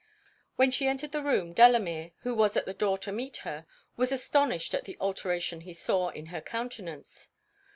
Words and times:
When 0.55 0.71
she 0.71 0.87
entered 0.87 1.11
the 1.11 1.21
room, 1.21 1.53
Delamere, 1.53 2.13
who 2.21 2.33
was 2.33 2.57
at 2.57 2.65
the 2.65 2.73
door 2.73 2.97
to 2.97 3.11
meet 3.11 3.37
her, 3.45 3.67
was 3.97 4.11
astonished 4.11 4.73
at 4.73 4.85
the 4.85 4.97
alteration 4.99 5.61
he 5.61 5.73
saw 5.73 6.09
in 6.09 6.25
her 6.33 6.41
countenance. 6.41 7.29